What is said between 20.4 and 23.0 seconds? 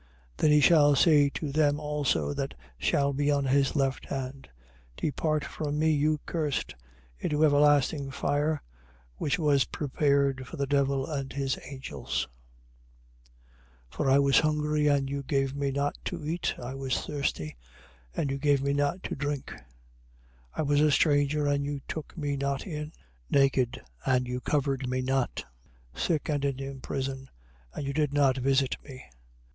I was a stranger and you took me not in: